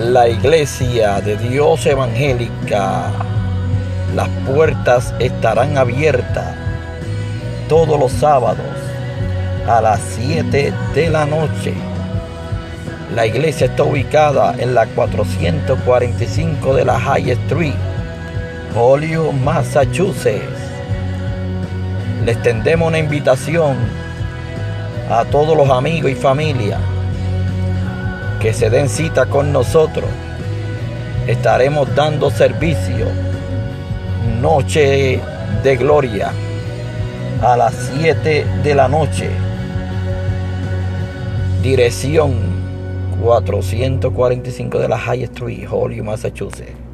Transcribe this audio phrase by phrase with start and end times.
[0.00, 3.10] la iglesia de Dios evangélica,
[4.14, 6.54] las puertas estarán abiertas
[7.68, 8.64] todos los sábados
[9.68, 11.74] a las 7 de la noche.
[13.14, 17.74] La iglesia está ubicada en la 445 de la High Street,
[18.74, 20.40] Holyoke, Massachusetts.
[22.24, 23.76] Les extendemos una invitación
[25.10, 26.78] a todos los amigos y familia
[28.40, 30.08] que se den cita con nosotros.
[31.26, 33.06] Estaremos dando servicio
[34.40, 35.20] Noche
[35.62, 36.32] de Gloria
[37.42, 39.28] a las 7 de la noche.
[41.62, 42.32] Dirección
[43.22, 46.89] 445 de la High Street, Holyoke, Massachusetts.